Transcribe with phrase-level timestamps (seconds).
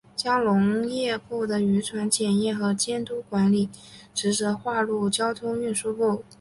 [0.15, 3.69] 将农业部的渔船检验和监督管理
[4.15, 6.23] 职责划入交通运输部。